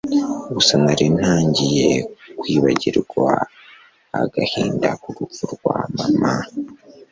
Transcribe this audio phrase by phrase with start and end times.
[0.55, 1.89] gusa nari ntangiye
[2.39, 3.27] kwibagirwa
[4.21, 6.33] agahinda kurupfu rwa mama